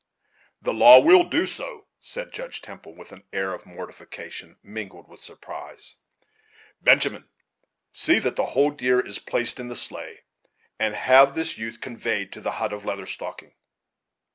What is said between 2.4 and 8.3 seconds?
Temple, with an air of mortification mingled with surprise. "Benjamin, see